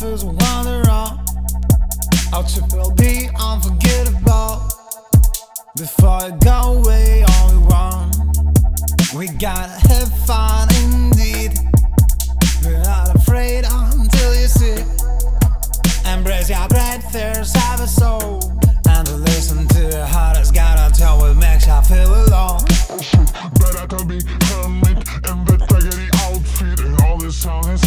life 0.00 0.12
is 0.12 0.22
a 0.22 0.26
wander 0.26 0.90
on. 0.90 1.24
Our 2.32 2.44
trip 2.44 2.72
will 2.72 2.92
be 2.92 3.28
unforgettable. 3.38 4.62
Before 5.76 6.20
you 6.22 6.32
go 6.40 6.82
away, 6.82 7.24
all 7.28 7.52
we 7.52 7.58
want. 7.66 8.16
We 9.14 9.28
gotta 9.28 9.72
have 9.88 10.12
fun 10.26 10.68
indeed. 10.82 11.52
We're 12.64 12.82
not 12.82 13.14
afraid 13.14 13.64
until 13.68 14.34
you 14.34 14.48
see. 14.48 14.82
Embrace 16.10 16.50
your 16.50 16.68
breath, 16.68 17.12
there's 17.12 17.52
have 17.54 17.80
a 17.80 17.86
soul. 17.86 18.40
And 18.88 19.06
to 19.06 19.14
listen 19.14 19.66
to 19.68 19.80
your 19.80 20.06
heart 20.06 20.36
has 20.36 20.50
gotta 20.50 20.94
tell 20.94 21.18
what 21.18 21.36
makes 21.36 21.66
you 21.66 21.80
feel 21.82 22.12
alone. 22.26 22.60
Better 23.60 23.86
to 23.96 24.04
be 24.04 24.20
hermit 24.48 24.98
in 25.28 25.44
the 25.44 25.56
raggedy 25.70 26.08
outfit 26.24 26.80
And 26.80 27.00
all 27.02 27.18
this 27.18 27.36
sound 27.36 27.66
inside 27.66 27.85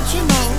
don't 0.00 0.14
you 0.14 0.24
know 0.26 0.49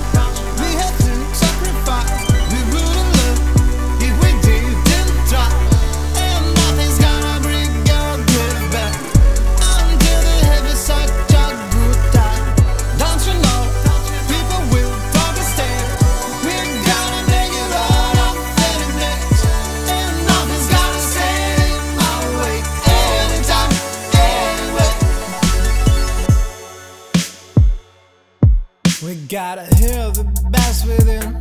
We 29.04 29.16
gotta 29.26 29.62
hear 29.74 30.10
the 30.12 30.22
best 30.52 30.86
within. 30.86 31.34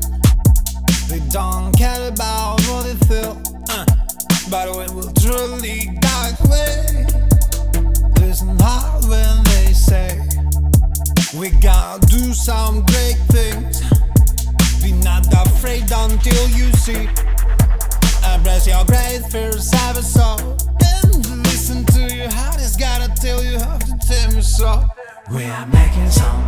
We 1.11 1.19
don't 1.29 1.71
care 1.77 2.07
about 2.07 2.59
what 2.61 2.85
they 2.85 2.97
feel, 3.05 3.37
uh, 3.69 3.85
but 4.49 4.65
we 4.73 4.89
will 4.95 5.13
truly 5.21 5.85
guide 6.01 6.33
the 6.41 6.49
way. 6.49 7.05
Listen 8.19 8.57
hard 8.59 9.05
when 9.05 9.43
they 9.53 9.73
say 9.73 10.17
we 11.37 11.51
gotta 11.61 12.03
do 12.07 12.33
some 12.33 12.83
great 12.85 13.21
things. 13.29 13.81
Be 14.81 14.93
not 14.93 15.27
afraid 15.31 15.85
until 15.91 16.47
you 16.57 16.73
see. 16.81 17.07
Embrace 18.33 18.65
your 18.65 18.83
great 18.85 19.21
fears, 19.29 19.71
have 19.71 19.97
a 19.97 20.01
soul. 20.01 20.57
And 20.81 21.45
listen 21.45 21.85
to 21.93 22.11
your 22.11 22.31
heart, 22.31 22.55
it's 22.57 22.75
gotta 22.75 23.13
tell 23.21 23.43
you 23.43 23.59
how 23.59 23.77
to 23.77 23.93
tell 24.01 24.31
me 24.31 24.41
so. 24.41 24.83
We 25.31 25.43
are 25.43 25.67
making 25.67 26.09
some 26.09 26.41